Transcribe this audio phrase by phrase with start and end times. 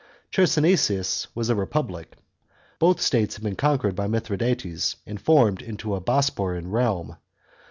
[0.31, 2.15] Chersonesus was a republic.
[2.79, 7.17] Both states had been conquered by Mithradates and formed into a Bosporan realm.